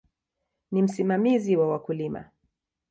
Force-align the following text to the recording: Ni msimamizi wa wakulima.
Ni 0.71 0.81
msimamizi 0.81 1.55
wa 1.57 1.67
wakulima. 1.67 2.29